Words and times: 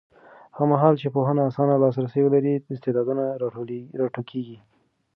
هغه 0.55 0.65
مهال 0.73 0.93
چې 1.01 1.07
پوهنه 1.15 1.41
اسانه 1.49 1.75
لاسرسی 1.83 2.21
ولري، 2.23 2.53
استعدادونه 2.73 3.23
راټوکېږي. 4.01 4.57